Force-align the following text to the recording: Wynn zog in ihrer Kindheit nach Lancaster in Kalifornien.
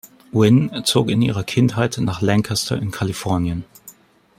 Wynn 0.31 0.71
zog 0.83 1.11
in 1.11 1.21
ihrer 1.21 1.43
Kindheit 1.43 1.99
nach 1.99 2.21
Lancaster 2.23 2.75
in 2.75 2.89
Kalifornien. 2.89 3.65